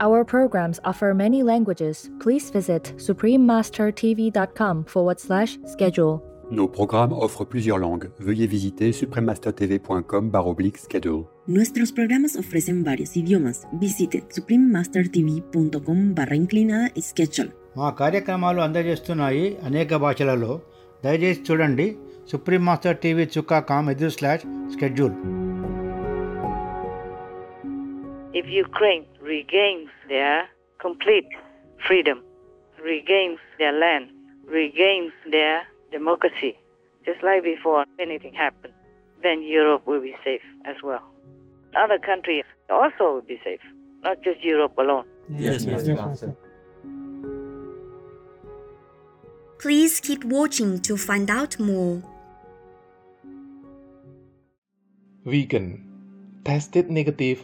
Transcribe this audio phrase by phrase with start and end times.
[0.00, 2.10] Our programs offer many languages.
[2.20, 6.14] Please visit suprememastertv.com forward slash schedule.
[6.50, 8.08] Nos programmes offrent plusieurs langues.
[8.18, 10.24] Veuillez visiter suprememastertv.com
[10.76, 11.20] schedule.
[11.48, 13.58] Nuestros programas ofrecen varios idiomas.
[13.74, 17.50] Visite suprememastertv.com barra inclinada schedule.
[17.76, 20.52] మా కార్యక్రమాలు అందజేస్తున్నాయి అనేక భాషలలో
[21.04, 21.86] దయచేసి చూడండి
[22.30, 25.16] Supreme Master TV చుక్కా com ఎదురు slash schedule
[28.33, 30.47] if Ukraine regains their
[30.79, 31.27] complete
[31.87, 32.23] freedom,
[32.81, 34.09] regains their land,
[34.45, 36.57] regains their democracy,
[37.05, 38.73] just like before anything happened,
[39.23, 41.01] then Europe will be safe as well.
[41.75, 43.61] Other countries also will be safe,
[44.03, 45.05] not just Europe alone.
[45.29, 46.23] Yes, yes,
[49.59, 52.01] Please keep watching to find out more.
[55.25, 55.83] Vegan
[56.45, 57.43] tested negative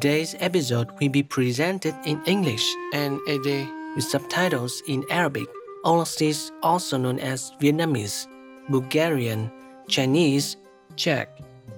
[0.00, 5.46] Today's episode will be presented in English and Ede with subtitles in Arabic,
[5.84, 8.26] Aulacese also known as Vietnamese,
[8.70, 9.52] Bulgarian,
[9.88, 10.56] Chinese,
[10.96, 11.28] Czech,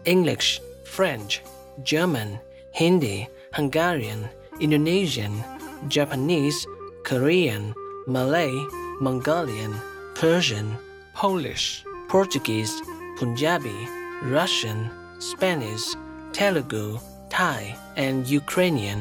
[0.04, 1.42] English, French,
[1.82, 2.38] German,
[2.70, 4.28] Hindi, Hungarian,
[4.60, 5.42] Indonesian,
[5.88, 6.64] Japanese,
[7.02, 7.74] Korean,
[8.06, 8.54] Malay,
[9.00, 9.74] Mongolian,
[10.14, 10.78] Persian,
[11.16, 12.82] Polish, Portuguese,
[13.18, 13.88] Punjabi,
[14.22, 15.96] Russian, Spanish,
[16.32, 17.00] Telugu,
[17.34, 18.98] Thai, and Ukrainian.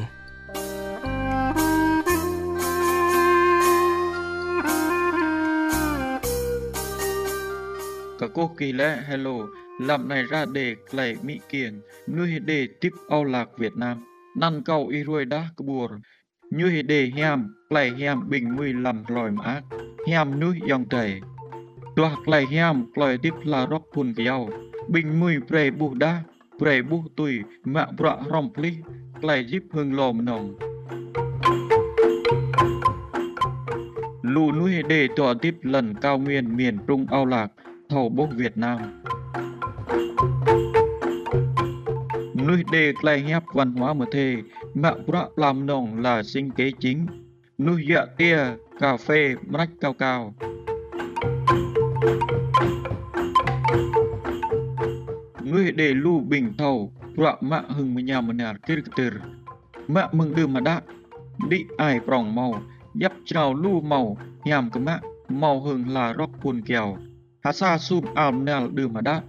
[8.20, 9.31] Cả cô kỳ lẽ hello,
[9.80, 13.97] làm này ra để clay Mỹ Kiền, nuôi để tiếp ao lạc Việt Nam,
[14.38, 15.88] năn cầu y ruồi đá cơ bùa,
[16.52, 19.62] nuôi để hèm clay hèm bình mùi làm lòi mát,
[20.08, 21.22] hèm nuôi dòng chảy.
[21.96, 24.50] Tua clay hèm clay tiếp là róc phun kiao,
[24.88, 26.24] bình mùi prey bù đá,
[26.61, 28.73] prey bù tui mạ bạ rong pli,
[29.22, 30.55] clay díp hương lòm nồng.
[34.22, 37.47] Lù nuôi đề tọa tiếp lần cao nguyên miền trung ao lạc,
[37.89, 38.79] thầu bốc Việt Nam.
[42.47, 44.35] Nuôi đề clay hép văn hóa một thề,
[44.73, 47.05] mạ bạ làm nồng là sinh kế chính.
[47.57, 48.38] Nuôi dạ tia,
[48.79, 50.35] cà phê, rách cao cao.
[55.81, 59.09] Đề lưu bình thầu, bạ mạ hừng mà nhà mà nhà kê kê
[59.88, 60.81] Mạ mừng đưa mà đã
[61.50, 62.62] đi ai prong màu,
[62.94, 65.00] dắp trào lưu màu, nhằm cơ mạ,
[65.30, 66.97] màu hừng là róc buồn kèo.
[67.44, 69.22] Hà sa sụp àm nèl đưa mà đã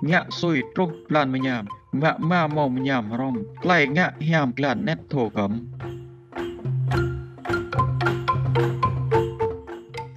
[0.00, 4.52] Nhạ xôi trốc lan mà nhàm, mạ ma màu mà nhàm rong, lại ngạ hiàm
[4.56, 5.68] làn nét thổ cấm.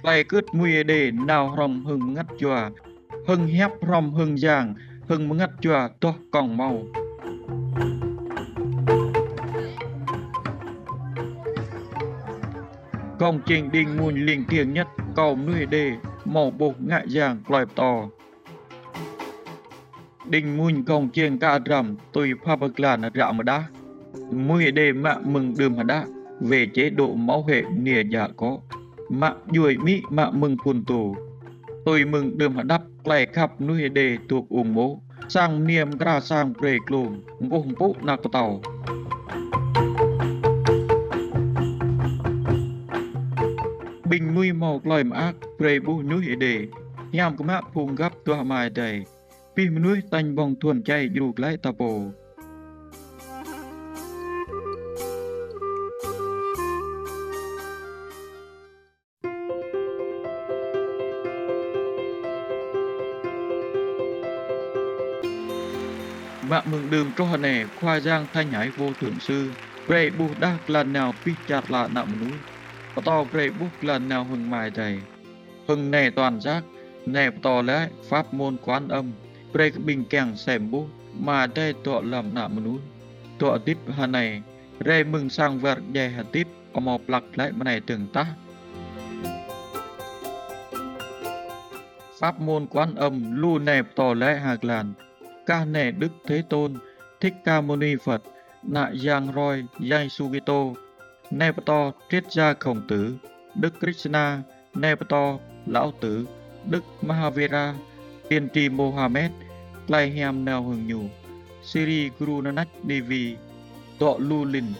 [0.02, 2.70] lại cướt mùi đề nào rong hừng ngắt chòa
[3.26, 4.74] hưng hép rong hưng giang
[5.08, 6.82] hưng ngắt chùa to còn màu.
[13.18, 14.86] Công trình đình mùn liền tiếng nhất,
[15.16, 15.92] cầu nuôi đề,
[16.24, 18.08] màu bột ngại giàng, loài to.
[20.28, 23.64] Đình mùn công trình ca rằm, tùy pha bậc làn rạo mà đá.
[24.32, 26.06] Mùi đề mạ mừng đường mà đá,
[26.40, 28.58] về chế độ máu hệ nìa giả có.
[29.10, 31.16] Mạ duỗi mỹ mạ mừng phun tù.
[31.84, 34.88] Tôi mừng đường mà đắp ក្លែខាប់នោះឯដេទូកអ៊ុងម៉ូ
[35.34, 37.10] សាំងនាមក្រាសាំងព្រេក្លូម
[37.40, 38.46] អង្គុំពុណាក់តោ
[44.10, 46.54] បិញមួយមកលយមកអាក់ព្រៃបុះនោះឯដេ
[47.16, 48.90] ញ៉ាំកំហាក់ភូមិកាប់ទោះម៉ែដេ
[49.56, 51.92] ពីមនុស្សតាញ់បងធួនចៃយូក្លែតពោ
[66.48, 69.50] Mạng mừng đường cho hàn nẻ khoa giang thay nhảy vô thượng sư.
[69.86, 72.32] Vậy bù đắc là nào pi chặt là nạm núi.
[72.94, 74.98] Và to vậy bút là nào hừng mài thầy.
[75.68, 76.64] Hừng nẻ toàn giác.
[77.06, 79.12] Nẻ to lẽ pháp môn quán âm.
[79.52, 80.88] Vậy bình kèng xẻm bút.
[81.18, 82.78] Mà đây tọa làm nạm núi.
[83.38, 84.40] Tọa tiếp hàn nẻ.
[84.84, 86.46] Rê mừng sang vật dè hà tiếp.
[86.72, 88.26] có một lạc lại mà này tưởng tác.
[92.20, 94.92] pháp môn quán âm lưu nẹp tò lẽ hạc làn
[95.46, 96.74] ca nể Đức Thế Tôn,
[97.20, 98.22] Thích Ca Mâu Ni Phật,
[98.62, 100.74] Nạ Giang Roy, Giai Sugito,
[101.30, 103.16] Nepato Triết Gia Khổng Tử,
[103.54, 104.42] Đức Krishna,
[104.74, 106.26] Nepato Lão Tử,
[106.70, 107.74] Đức Mahavira,
[108.28, 109.30] Tiên tri Mohammed,
[109.88, 111.00] Lai Hem Neo Hường Nhù,
[111.62, 113.36] Siri Guru Nanak Devi,
[113.98, 114.72] Tọ Lu Linh.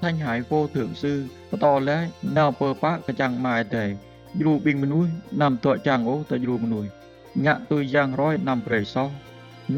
[0.00, 1.26] Thanh Hải Vô Thượng Sư,
[1.60, 3.96] To Lé, Nào Pơ Pá Cả Chàng Mài Thể,
[4.34, 6.86] Dù Bình minh Núi, Nam Tọa Chàng Ô Tà Dù minh Núi.
[7.46, 9.04] ញាក់ទុយយ៉ាងរយណាំប្រេសោ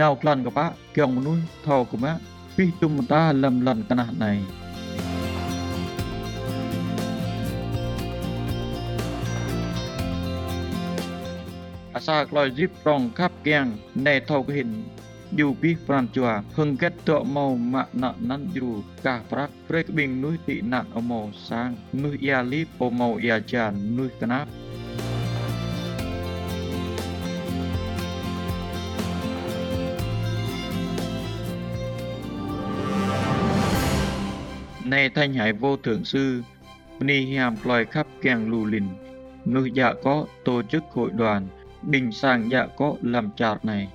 [0.01, 0.67] ណៅក្លាន់កបា
[0.97, 2.13] គៀងមនុស្សថោកមា
[2.57, 4.33] ពីទុំតាលំលន់កណះណៃ
[11.95, 13.67] អាសាក្លយជីបប្រងខាប់គៀង
[14.07, 14.71] ណែថោកហ៊ិន
[15.39, 16.23] យូពីប្រាំជួ
[16.57, 18.73] ហឹងកេតតមកម៉ាក់ណណាន់យរូ
[19.07, 21.69] កាប្រាក់ព្រេកប៊ីងនុយទីណាត់អមោសាង
[22.05, 24.51] នុយយ៉ាលីពមោយ៉ាចាននុយកណាប់
[34.91, 36.43] nay thanh hải vô thượng sư,
[37.01, 38.85] ni hiam loài khắp càng lù lìn
[39.45, 41.49] ngư dạ có tổ chức hội đoàn,
[41.83, 43.89] bình sang dạ có làm chạt này.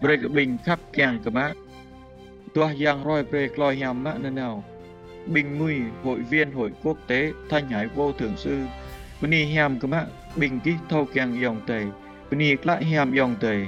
[0.00, 1.52] Break bình khắp càng cơ mát
[2.54, 4.64] tua giang roi break loài hiam mát nơi nào
[5.26, 8.64] bình nguy hội viên hội quốc tế thanh hải vô thượng sư,
[9.20, 10.06] ni hiam cơ mát
[10.36, 11.84] bình ký thâu càng dòng tề.
[12.30, 13.66] Ni lại hiam dòng tề.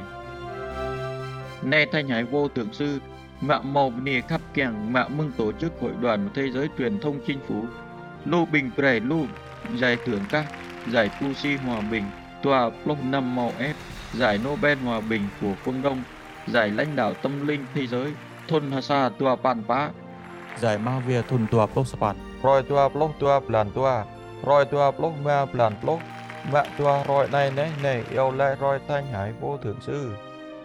[1.62, 2.98] Nay thanh hải vô thượng sư
[3.40, 7.00] Mạo màu nì khắp kẻng mạo mừng tổ chức hội đoàn một thế giới truyền
[7.00, 7.64] thông chinh phú.
[8.25, 9.17] Lô bình prè lô
[9.75, 10.46] giải thưởng các
[10.88, 12.05] giải Pusi Hòa Bình,
[12.43, 13.76] tòa Plong năm màu ép,
[14.12, 16.02] giải Nobel Hòa Bình của phương Đông,
[16.46, 18.12] giải lãnh đạo tâm linh thế giới,
[18.49, 19.90] thôn Hà Sa tòa Bàn Pá,
[20.58, 24.05] giải Ma Việt thôn tòa Plong Sapan, rồi tòa Plong tòa Plan tòa,
[24.46, 26.00] rồi tòa Plong Ma Plan Plong,
[26.52, 30.12] mạ tòa rồi này này này yêu lại rồi thanh hải vô thượng sư.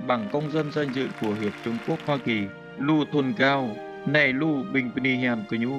[0.08, 2.48] Bằng công dân danh dự của Hiệp Trung Quốc Hoa Kỳ
[2.88, 3.56] ลู่ทุนเก้า
[4.12, 5.76] ในลู่บิงปนีแฮมกุญู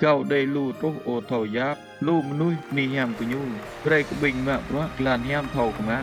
[0.00, 3.42] เก้าได้ลู่ตกโอเท่ายับลู่มนุษย์นีแฮมกุญู
[3.86, 5.98] ไรกบิงมะพรกลานแฮมเท่ากันมะ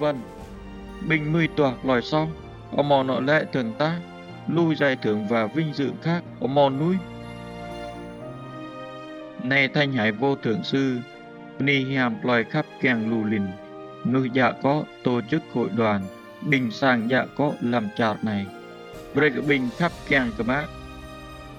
[0.00, 0.16] vân.
[1.08, 2.28] Bình mươi tòa lòi sau,
[2.76, 4.00] ở mò nọ lệ thường ta,
[4.48, 6.96] lui giải thưởng và vinh dự khác ở mò núi.
[9.42, 10.98] Nay thanh hải vô thượng sư,
[11.58, 13.42] ni hiàm lòi khắp kèng lù lìn,
[14.04, 16.02] nuôi dạ có tổ chức hội đoàn,
[16.42, 18.46] bình sang dạ có làm chart này.
[19.14, 20.64] về bình khắp kèng cơ mát.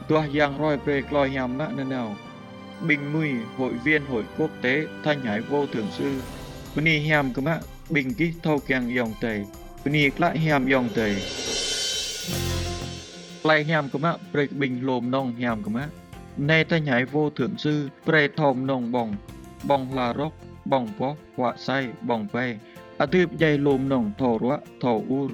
[0.07, 2.15] tòa giang roi về lòi hiàm mát nơi nào.
[2.87, 6.21] Bình mùi hội viên hội quốc tế thanh hải vô thượng sư,
[6.75, 7.59] ni hàm cơ mát
[7.91, 9.45] bình kích thâu kèng dòng tầy,
[9.85, 11.15] ni lại hèm dòng tầy.
[13.43, 15.87] Lại hèm cơ mạ, bệ bình lồm nông hèm cơ mạ.
[16.37, 19.15] Nè ta nhảy vô thượng sư, bệ thòm nông bòng,
[19.63, 20.33] bòng là rốc,
[20.65, 22.57] bòng bó, họa say, bòng bè.
[22.97, 25.31] À thư dây lồm nông thổ rũa, thổ ur,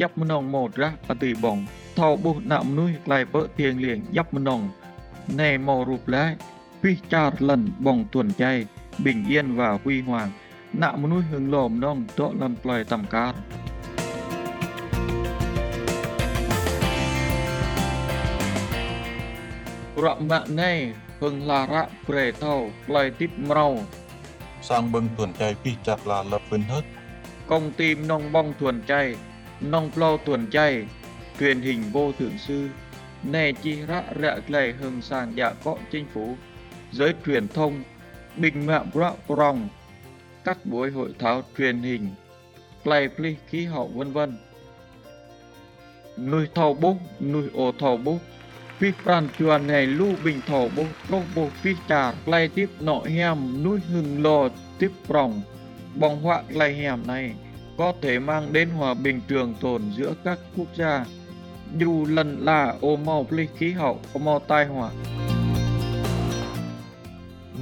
[0.00, 1.66] dắp nông một ra, à tì bòng.
[1.96, 4.70] Thổ bố nạm nuôi, lại vỡ tiền liền, dắp nông.
[5.36, 6.36] Nè mò rụp lại,
[6.82, 8.66] huy char lần bòng tuần chay,
[8.98, 10.30] bình yên và huy hoàng.
[10.82, 13.34] ณมนุษย์หึงหลอมน้องเดาะลำปล่อยต่ำการ
[20.04, 20.72] ระมะแน่
[21.18, 22.56] เพิงลาระเปรเท่า
[22.86, 23.66] ปล่อยติดเมา
[24.68, 26.84] สร้างเบิงต่วนใจพี่จักลาละเป็นเฮ็ด
[27.50, 28.94] กองทีมน้องบ้องต่วนใจ
[29.72, 30.60] น้องเปล่าต่วนใจ
[31.38, 32.68] เ quyền hình vô thượng sư
[33.22, 36.36] nè chi rã rạ lầy hừng sàn dạ có chính phủ
[36.92, 37.82] giới truyền thông
[38.36, 39.68] bình mạng rạ prong
[40.48, 42.08] các buổi hội thảo truyền hình,
[42.82, 43.08] play
[43.48, 44.38] khí hậu vân vân.
[46.18, 48.16] Nuôi thầu bốc, nuôi ô thầu bốc,
[48.78, 53.00] phi pran chuan này lưu bình thầu bốc, lô bố phi trà, play tiếp nọ
[53.00, 55.42] hèm, nuôi hừng lò tiếp ròng.
[55.94, 57.34] Bóng họa play hẻm này
[57.78, 61.04] có thể mang đến hòa bình trường tồn giữa các quốc gia,
[61.78, 64.90] dù lần là ô màu pli khí hậu, ô màu tai họa.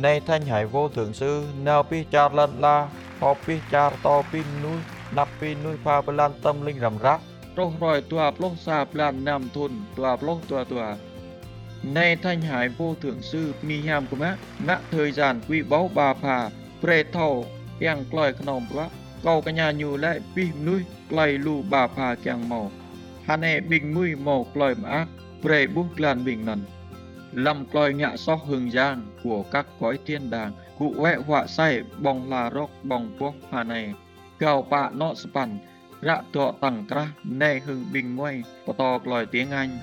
[0.03, 2.89] Nay thanh hải vô thượng sư, nào pi char lần la,
[3.21, 4.79] ho pi char to pi núi,
[5.15, 7.21] nắp pi núi pha bê lan tâm linh rầm rác.
[7.57, 10.97] Rô rồi tòa plô xa plan nam thun, tòa plô tòa tòa.
[11.83, 14.37] Nay thanh hải vô thượng sư, mi hàm của mát,
[14.67, 16.51] ngã thời gian quý báu bà phà,
[16.81, 17.47] pre thầu,
[17.81, 18.89] yang kloi knom quá,
[19.23, 22.71] cầu cả nhà nhu lại pi núi, kloi lu bà phà keng màu.
[23.27, 25.07] Hà nè bình mùi màu kloi mát,
[25.43, 26.65] pre bút lan bình nần.
[27.37, 31.83] Lâm còi ngạ sóc hừng giang của các cõi thiên đàng, cụ vẽ họa say
[31.99, 33.95] bong là rốc bong quốc hà này.
[34.39, 35.59] Gào bạ nọ span,
[36.03, 39.79] rạ tọa tặng ra, nè hừng bình ngoay, có to lòi tiếng Anh.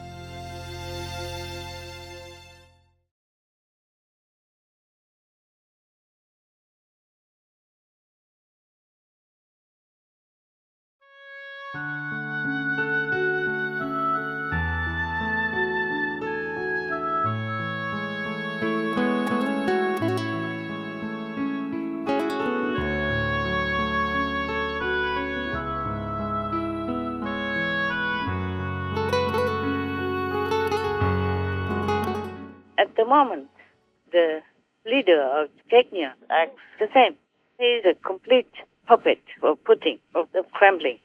[35.21, 37.15] Of Chechnya acts the same.
[37.59, 38.51] He is a complete
[38.87, 40.99] puppet of Putin, of the Kremlin.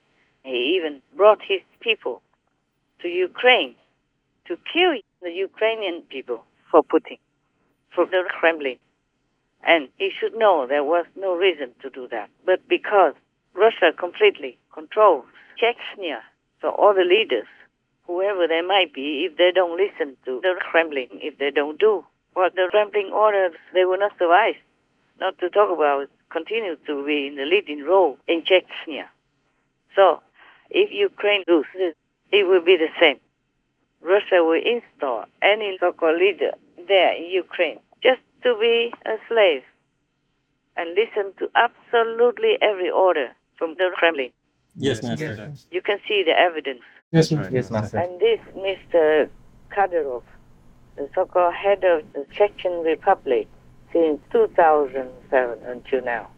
[0.45, 2.23] He even brought his people
[3.03, 3.75] to Ukraine
[4.47, 7.19] to kill the Ukrainian people for Putin,
[7.95, 8.79] for the Kremlin.
[9.63, 12.31] And he should know there was no reason to do that.
[12.47, 13.15] But because
[13.55, 15.25] Russia completely controls
[15.61, 16.21] Chechnya,
[16.61, 17.47] so all the leaders,
[18.07, 22.05] whoever they might be, if they don't listen to the Kremlin, if they don't do
[22.39, 24.55] what the Kremlin orders, they will not survive.
[25.21, 29.07] Not to talk about continue to be in the leading role in Chechnya.
[29.97, 30.23] So,
[30.71, 31.95] if Ukraine loses,
[32.31, 33.19] it will be the same.
[34.01, 36.53] Russia will install any so-called leader
[36.87, 39.65] there in Ukraine just to be a slave
[40.77, 43.29] and listen to absolutely every order
[43.59, 44.31] from the Kremlin.
[44.77, 45.53] Yes, Master.
[45.73, 46.83] You can see the evidence.
[47.11, 47.53] Yes, Master.
[47.53, 47.99] Yes, Master.
[47.99, 49.29] And this Mr.
[49.75, 50.23] Kadyrov,
[50.99, 53.47] the so-called head of the Chechen Republic
[53.93, 56.29] since 2007 until now.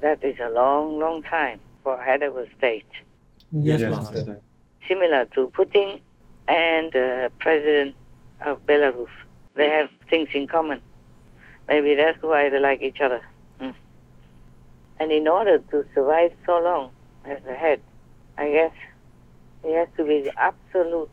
[0.00, 2.86] That is a long, long time for head of a state.
[3.50, 4.40] Yes, Master.
[4.86, 6.00] Similar to Putin
[6.46, 7.96] and the President
[8.42, 9.08] of Belarus.
[9.54, 10.80] They have things in common.
[11.66, 13.22] Maybe that's why they like each other.
[13.58, 13.70] Hmm.
[15.00, 16.90] And in order to survive so long
[17.24, 17.80] as a head,
[18.36, 18.72] I guess
[19.64, 21.10] he has to be the absolute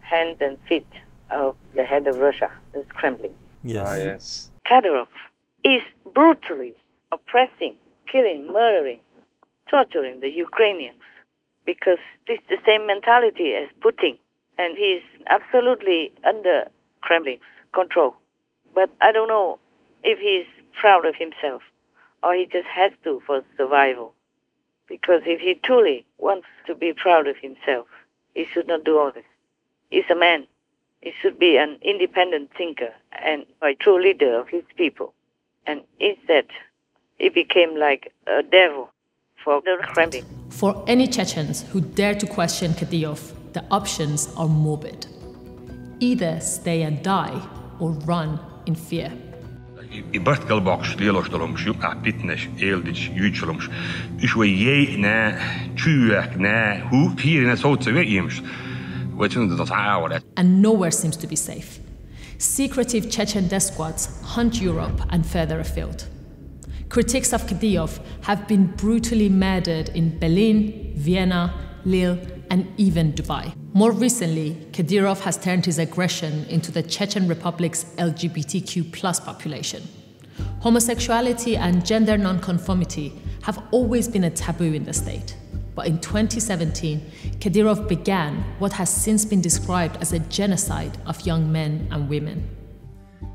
[0.00, 0.86] hand and feet
[1.34, 3.34] of the head of Russia, the Kremlin.
[3.62, 3.86] Yes.
[3.86, 4.50] Ah, yes.
[4.66, 5.08] Kadyrov
[5.64, 6.74] is brutally
[7.12, 7.74] oppressing,
[8.10, 9.00] killing, murdering,
[9.68, 11.02] torturing the Ukrainians
[11.64, 14.18] because it's the same mentality as Putin,
[14.58, 16.68] and he's absolutely under
[17.00, 17.40] Kremlin's
[17.72, 18.14] control.
[18.74, 19.58] But I don't know
[20.02, 20.46] if he's
[20.80, 21.62] proud of himself
[22.24, 24.14] or he just has to for survival.
[24.88, 27.86] Because if he truly wants to be proud of himself,
[28.34, 29.24] he should not do all this.
[29.90, 30.46] He's a man.
[31.04, 35.12] He should be an independent thinker and a true leader of his people.
[35.66, 36.46] And instead,
[37.18, 38.88] he became like a devil
[39.44, 40.24] for the Kremlin.
[40.48, 43.20] For any Chechens who dare to question Kadyrov,
[43.52, 45.06] the options are morbid.
[46.00, 47.38] Either stay and die
[47.78, 49.12] or run in fear.
[50.14, 53.68] I bartkalboks lielostolums, ju apitnes, eldits, jutsolums.
[54.18, 55.32] Is we je na,
[55.76, 57.46] tuak na, hu, hier
[60.36, 61.80] And nowhere seems to be safe.
[62.38, 66.08] Secretive Chechen squads hunt Europe and further afield.
[66.88, 71.52] Critics of Kadyrov have been brutally murdered in Berlin, Vienna,
[71.84, 72.18] Lille,
[72.50, 73.54] and even Dubai.
[73.72, 79.82] More recently, Kadyrov has turned his aggression into the Chechen Republic's LGBTQ population.
[80.60, 85.36] Homosexuality and gender nonconformity have always been a taboo in the state.
[85.74, 87.00] But in 2017,
[87.40, 92.48] Kadyrov began what has since been described as a genocide of young men and women.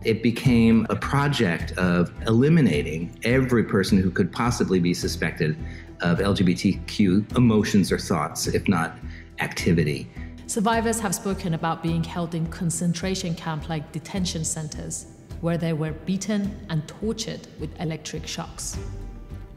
[0.03, 5.57] It became a project of eliminating every person who could possibly be suspected
[6.01, 8.97] of LGBTQ emotions or thoughts, if not
[9.39, 10.09] activity.
[10.47, 15.07] Survivors have spoken about being held in concentration camp like detention centers,
[15.41, 18.77] where they were beaten and tortured with electric shocks.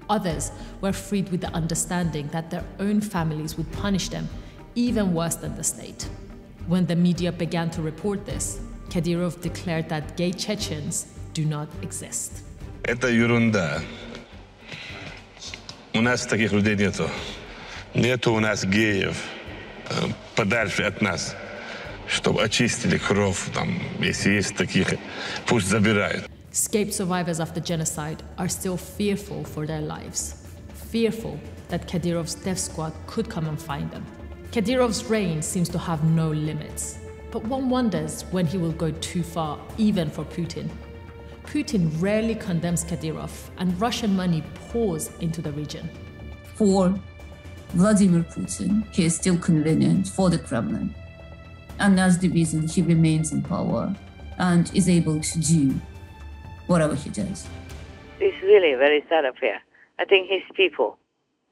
[0.10, 4.28] Others were freed with the understanding that their own families would punish them
[4.76, 6.08] even worse than the state.
[6.68, 8.60] When the media began to report this,
[8.90, 12.44] Kadyrov declared that gay Chechens do not exist.
[12.84, 13.82] Это ерунда.
[15.94, 17.10] У нас таких людей нету.
[17.94, 19.18] Нету у нас геев
[19.90, 21.36] э, подальше от нас,
[22.08, 24.94] чтобы очистили кровь, там, если есть таких,
[25.48, 26.30] пусть забирают.
[26.53, 30.47] Escaped survivors of the genocide are still fearful for their lives,
[30.91, 34.05] fearful that Kadyrov's death squad could come and find them.
[34.51, 36.99] Kadyrov's reign seems to have no limits,
[37.31, 40.69] but one wonders when he will go too far, even for Putin.
[41.47, 45.89] Putin rarely condemns Kadyrov, and Russian money pours into the region.
[46.57, 46.95] For
[47.71, 50.95] Vladimir Putin, he is still convenient for the Kremlin.
[51.79, 53.97] And that's the reason he remains in power
[54.37, 55.81] and is able to do
[56.67, 57.47] whatever he does.
[58.21, 59.61] It's really a very sad affair.
[59.99, 60.99] I think his people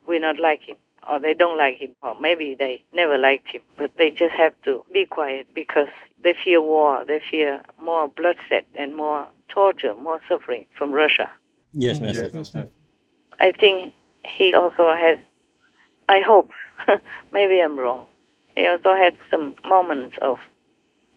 [0.07, 0.77] will not like him,
[1.09, 4.55] or they don't like him, or maybe they never liked him, but they just have
[4.65, 5.89] to be quiet because
[6.23, 11.31] they fear war, they fear more bloodshed and more torture, more suffering from Russia.
[11.73, 12.31] Yes, Master.
[12.33, 12.55] Yes,
[13.39, 13.95] I think
[14.25, 15.19] he also has,
[16.09, 16.51] I hope,
[17.33, 18.07] maybe I'm wrong,
[18.57, 20.39] he also had some moments of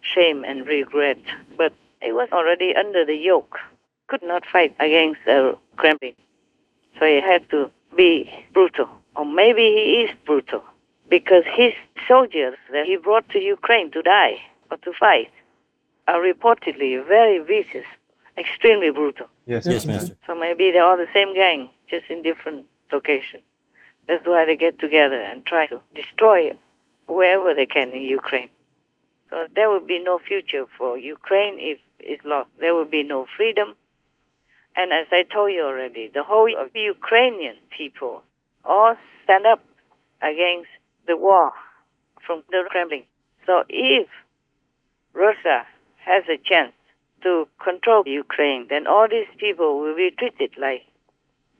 [0.00, 1.18] shame and regret,
[1.56, 3.58] but he was already under the yoke,
[4.08, 6.14] could not fight against the Kremlin.
[6.98, 10.62] So he had to be brutal, or maybe he is brutal,
[11.08, 11.72] because his
[12.06, 14.40] soldiers that he brought to Ukraine to die
[14.70, 15.30] or to fight
[16.06, 17.86] are reportedly very vicious,
[18.36, 19.26] extremely brutal.
[19.46, 20.16] Yes, yes, Master.
[20.26, 23.42] So maybe they are all the same gang, just in different locations.
[24.06, 26.56] That's why they get together and try to destroy
[27.06, 28.50] wherever they can in Ukraine.
[29.30, 32.50] So there will be no future for Ukraine if it's lost.
[32.60, 33.74] There will be no freedom.
[34.76, 38.22] And as I told you already, the whole of Ukrainian people
[38.64, 39.62] all stand up
[40.20, 40.70] against
[41.06, 41.52] the war
[42.26, 43.04] from the Kremlin.
[43.46, 44.08] So if
[45.12, 45.66] Russia
[46.04, 46.72] has a chance
[47.22, 50.82] to control Ukraine, then all these people will be treated like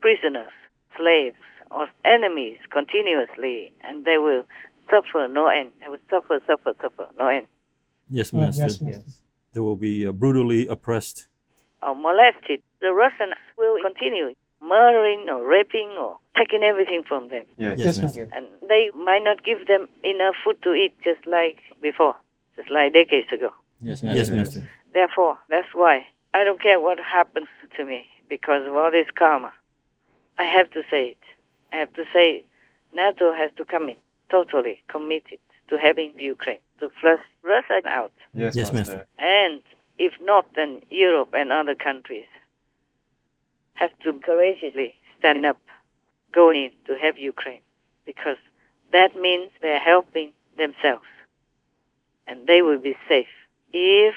[0.01, 0.53] prisoners,
[0.97, 1.37] slaves,
[1.71, 4.45] or enemies continuously, and they will
[4.91, 5.71] suffer no end.
[5.81, 7.47] They will suffer, suffer, suffer, no end.
[8.11, 8.69] Yes, Master.
[9.53, 11.29] They will be uh, brutally oppressed.
[11.87, 12.63] Or molested.
[12.81, 17.45] The Russians will continue murdering or raping or taking everything from them.
[17.59, 18.29] Yes, yes, Master.
[18.33, 22.17] And they might not give them enough food to eat just like before,
[22.57, 23.51] just like decades ago.
[23.83, 24.19] Yes, Master.
[24.19, 24.71] Yes, Master.
[24.95, 29.53] Therefore, that's why I don't care what happens to me because of all this karma.
[30.39, 31.19] I have to say it.
[31.73, 32.45] I have to say
[32.95, 33.97] NATO has to come in
[34.31, 38.13] totally committed to having Ukraine, to flush Russia out.
[38.33, 39.07] Yes, yes Master.
[39.19, 39.61] And
[39.99, 42.27] if not, then Europe and other countries
[43.75, 45.59] have to courageously stand up,
[46.33, 47.61] go in to have Ukraine,
[48.07, 48.37] because
[48.93, 51.05] that means they're helping themselves,
[52.27, 53.27] and they will be safe
[53.73, 54.15] if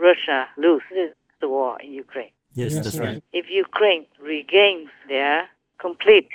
[0.00, 2.30] Russia loses the war in Ukraine.
[2.54, 3.22] Yes, that's right.
[3.32, 6.28] If Ukraine regains their complete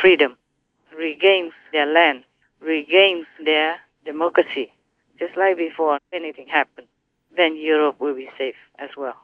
[0.00, 0.36] freedom,
[0.96, 2.24] regains their land,
[2.60, 4.72] regains their democracy,
[5.18, 6.88] just like before anything happened,
[7.36, 9.16] then Europe will be safe as well.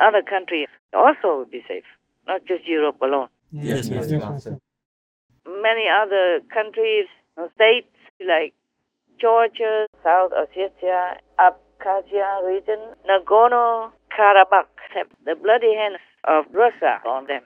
[0.00, 1.84] Other countries also will be safe,
[2.26, 3.28] not just Europe alone.
[3.52, 4.48] Yes, yes, yes.
[5.46, 7.06] many other countries,
[7.54, 8.54] states like
[9.20, 17.42] Georgia, South Ossetia, Abkhazia region, Nagorno-Karabakh have the bloody hands of Russia on them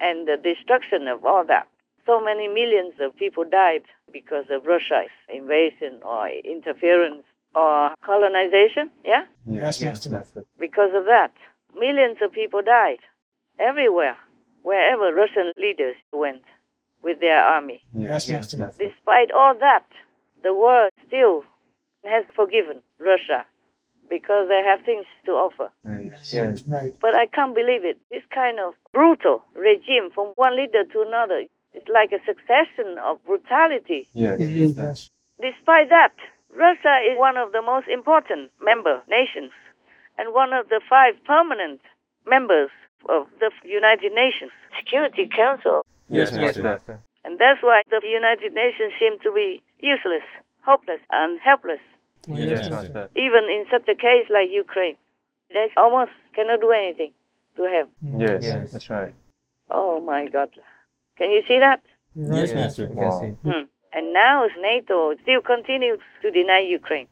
[0.00, 1.68] and the destruction of all that.
[2.06, 9.24] So many millions of people died because of Russia's invasion or interference or colonization, yeah?
[9.46, 10.44] Yes, Master.
[10.58, 11.32] Because of that,
[11.74, 12.98] millions of people died
[13.58, 14.16] everywhere,
[14.62, 16.42] wherever Russian leaders went
[17.02, 17.82] with their army.
[17.94, 18.72] Yes, Master.
[18.78, 19.86] Despite all that,
[20.42, 21.44] the world still
[22.04, 23.44] has forgiven Russia
[24.08, 25.70] because they have things to offer.
[25.84, 26.64] Yes.
[26.66, 26.94] Right.
[27.00, 27.98] But I can't believe it.
[28.10, 33.24] This kind of brutal regime from one leader to another, it's like a succession of
[33.24, 34.08] brutality.
[34.12, 35.10] Yes.
[35.40, 36.12] Despite that,
[36.56, 39.52] Russia is one of the most important member nations
[40.18, 41.80] and one of the five permanent
[42.26, 42.70] members
[43.08, 45.86] of the United Nations Security Council.
[46.08, 47.00] Yes, Master.
[47.24, 50.26] And that's why the United Nations seem to be useless,
[50.64, 51.80] hopeless, and helpless.
[52.26, 53.08] Yes, Master.
[53.16, 54.96] Even in such a case like Ukraine,
[55.50, 57.12] they almost cannot do anything
[57.56, 57.90] to help.
[58.42, 59.14] Yes, that's right.
[59.70, 60.50] Oh my God.
[61.16, 61.80] Can you see that?
[62.14, 62.88] Yes, Master.
[62.88, 63.36] Wow.
[63.44, 63.64] Hmm.
[63.92, 67.08] And now NATO still continues to deny Ukraine.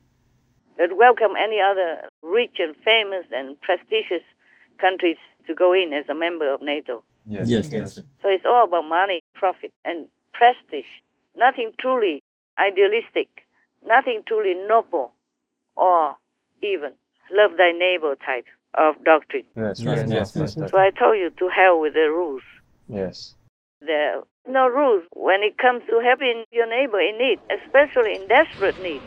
[0.76, 4.22] That welcome any other rich and famous and prestigious
[4.78, 5.16] countries
[5.48, 7.02] to go in as a member of NATO.
[7.26, 8.02] Yes, Yes, Master.
[8.22, 10.86] So it's all about money, profit, and prestige.
[11.36, 12.22] Nothing truly
[12.58, 13.28] idealistic,
[13.86, 15.12] nothing truly noble,
[15.76, 16.16] or
[16.62, 16.92] even
[17.32, 19.44] love thy neighbor type of doctrine.
[19.56, 20.08] That's Yes, right.
[20.08, 20.68] Yes, Master.
[20.68, 22.42] So I told you to hell with the rules.
[22.88, 23.34] Yes.
[23.80, 28.26] There are no rules when it comes to helping your neighbor in need, especially in
[28.28, 29.00] desperate need,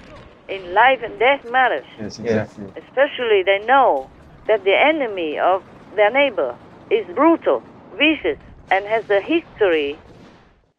[0.47, 1.85] in life and death matters.
[1.99, 2.65] Yes, exactly.
[2.77, 4.09] Especially they know
[4.47, 5.63] that the enemy of
[5.95, 6.55] their neighbor
[6.89, 7.61] is brutal,
[7.97, 8.39] vicious,
[8.71, 9.97] and has a history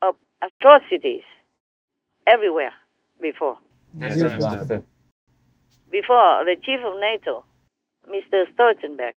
[0.01, 1.25] of atrocities
[2.27, 2.73] everywhere
[3.21, 3.59] before.
[3.99, 4.83] Yes, Master.
[5.91, 7.45] Before, the chief of NATO,
[8.09, 8.45] Mr.
[8.55, 9.13] Stoltenberg,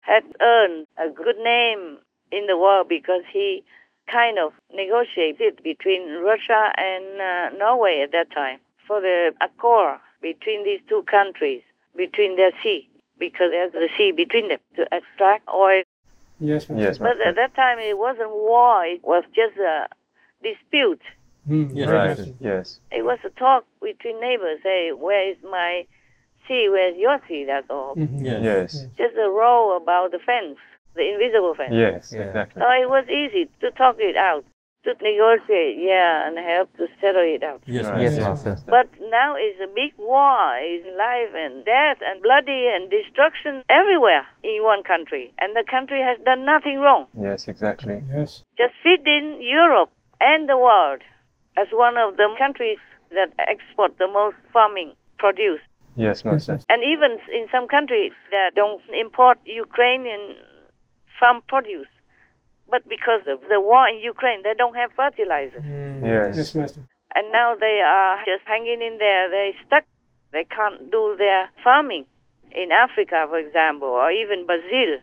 [0.00, 1.98] had earned a good name
[2.30, 3.64] in the world because he
[4.10, 10.64] kind of negotiated between Russia and uh, Norway at that time for the accord between
[10.64, 11.62] these two countries,
[11.96, 12.88] between their sea,
[13.18, 15.82] because there's the sea between them to extract oil.
[16.38, 19.88] Yes, Yes, But at that time, it wasn't war; it was just a
[20.42, 21.00] dispute.
[21.46, 21.70] Hmm.
[21.72, 22.22] Yes, Right, Master.
[22.26, 22.36] Master.
[22.40, 22.80] Yes.
[22.90, 24.60] It was a talk between neighbors.
[24.62, 25.86] Hey, where is my
[26.46, 26.68] sea?
[26.68, 27.44] Where's your sea?
[27.46, 27.94] That's all.
[27.96, 28.22] Mhm.
[28.22, 28.42] Yes.
[28.42, 28.86] Yes.
[28.98, 30.58] Just a row about the fence,
[30.96, 31.72] the invisible fence.
[31.72, 32.26] Yes, Yeah.
[32.28, 32.60] exactly.
[32.60, 34.44] So it was easy to talk it out,
[34.84, 37.60] to negotiate, yeah, and help to settle it out.
[37.66, 38.02] Yes, Right.
[38.02, 38.50] Master.
[38.50, 38.70] Master.
[38.76, 40.56] But now it's a big war.
[40.58, 45.32] It's life and death and bloody and destruction everywhere in one country.
[45.38, 47.06] And the country has done nothing wrong.
[47.28, 48.02] Yes, exactly.
[48.14, 48.42] Yes.
[48.56, 51.02] Just fit in Europe and the world
[51.56, 52.78] as one of the countries
[53.10, 55.60] that export the most farming produce.
[55.96, 56.58] Yes, Master.
[56.68, 60.36] And even in some countries that don't import Ukrainian
[61.18, 61.88] farm produce.
[62.70, 65.62] But because of the war in Ukraine, they don't have fertilizer.
[66.02, 66.36] Yes.
[66.36, 66.80] Yes, Master.
[67.14, 69.30] And now they are just hanging in there.
[69.30, 69.84] They're stuck.
[70.32, 72.04] They can't do their farming
[72.50, 74.98] in Africa, for example, or even Brazil.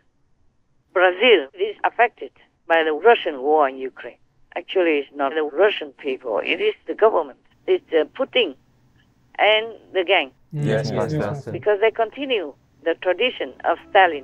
[0.94, 2.32] Brazil is affected
[2.68, 4.18] by the Russian war in Ukraine.
[4.56, 6.40] Actually, it's not the Russian people.
[6.44, 7.40] It is the government.
[7.66, 8.56] It's uh, Putin
[9.40, 11.52] and the gang Yes, Yes, Master.
[11.52, 14.24] because they continue the tradition of Stalin.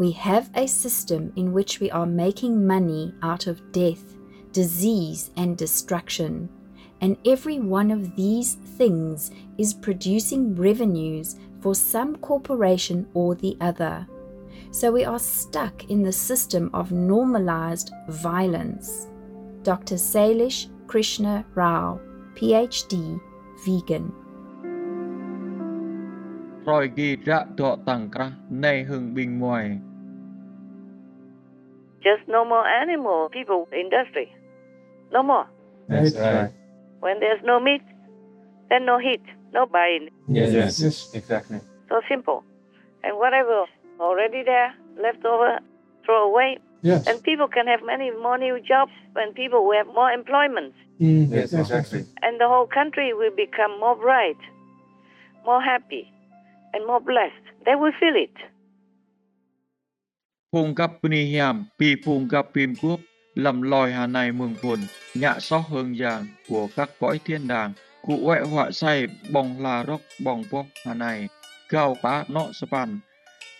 [0.00, 4.16] we have a system in which we are making money out of death,
[4.50, 6.48] disease, and destruction.
[7.02, 14.06] And every one of these things is producing revenues for some corporation or the other.
[14.70, 19.06] So we are stuck in the system of normalized violence.
[19.64, 19.96] Dr.
[19.96, 22.00] Sailesh Krishna Rao,
[22.36, 23.20] PhD,
[23.66, 24.14] vegan.
[26.68, 28.34] រយគីរៈដកតង្ក្រាស់
[28.64, 29.64] នៃហឹងប៊ីងមួយ
[32.02, 34.32] just no more animal people industry.
[35.12, 35.46] No more.
[35.88, 36.50] That's right.
[37.00, 37.82] When there's no meat,
[38.68, 40.08] then no heat, no buying.
[40.28, 41.14] Yes, Yes, Yes.
[41.14, 41.60] exactly.
[41.88, 42.44] So simple.
[43.02, 43.64] And whatever
[43.98, 45.58] already there, left over,
[46.04, 47.06] throw away, Yes.
[47.06, 50.74] And people can have many more new jobs and people will have more employment.
[50.98, 52.06] Mm, Yes, exactly.
[52.22, 54.38] And the whole country will become more bright,
[55.44, 56.10] more happy,
[56.72, 57.44] and more blessed.
[57.66, 58.32] They will feel it.
[60.52, 63.00] Hùng gặp ni hiểm, bị phùng gặp phim cướp,
[63.34, 64.80] làm lòi hà này mừng phồn,
[65.14, 69.84] nhạ sóc hương giang của các cõi thiên đàng, cụ quẹ họa say, bóng la
[69.84, 71.28] róc, bóng bó hà này,
[71.68, 73.00] cao phá nọ sơ bàn,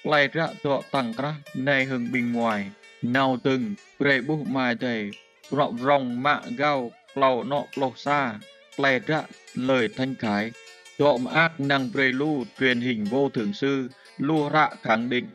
[0.05, 2.71] lại ra tọa tăng ra, này hương bình ngoài,
[3.03, 5.11] nào từng, rệ bố mai thầy,
[5.51, 8.39] rọng ròng mạ gao, lầu nọ lộc xa,
[8.77, 9.23] lại ra
[9.55, 10.51] lời thanh khái,
[10.99, 15.27] trộm ác năng prelu truyền hình vô thường sư, lua rạ khẳng định.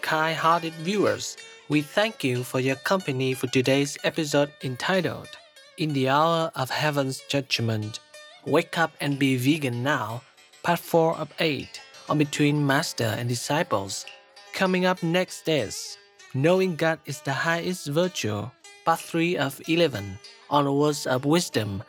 [0.00, 1.36] kind-hearted viewers,
[1.68, 5.28] we thank you for your company for today's episode entitled
[5.76, 7.98] In the Hour of Heaven's Judgment.
[8.46, 10.22] Wake up and be vegan now,
[10.62, 14.06] part 4 of 8 on Between Master and Disciples.
[14.52, 15.98] Coming up next is
[16.36, 18.50] Knowing God is the highest virtue
[18.86, 20.16] part 3 of 11
[20.48, 21.82] on Words of Wisdom.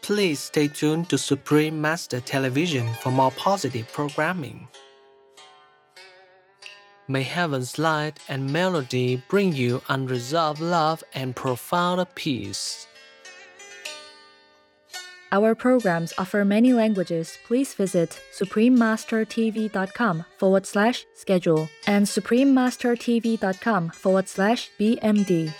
[0.00, 4.68] Please stay tuned to Supreme Master Television for more positive programming.
[7.08, 12.86] May heaven's light and melody bring you unresolved love and profound peace.
[15.32, 17.36] Our programs offer many languages.
[17.46, 25.52] Please visit suprememastertv.com forward slash schedule and suprememastertv.com forward slash BMD.